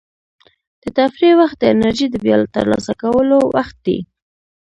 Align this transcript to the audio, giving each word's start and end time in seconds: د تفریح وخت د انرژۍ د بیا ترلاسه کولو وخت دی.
د 0.81 0.83
تفریح 0.97 1.33
وخت 1.41 1.55
د 1.59 1.63
انرژۍ 1.73 2.07
د 2.11 2.15
بیا 2.23 2.37
ترلاسه 2.55 2.93
کولو 3.01 3.39
وخت 3.57 3.77
دی. 3.85 3.99